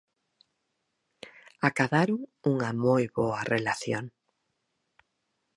Acadaron 1.67 2.21
unha 2.51 2.69
moi 2.85 3.03
boa 3.17 3.41
relación. 3.55 4.05